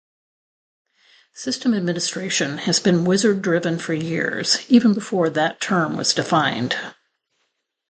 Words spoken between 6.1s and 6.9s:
defined.